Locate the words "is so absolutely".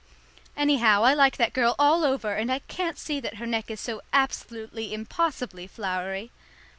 3.69-4.95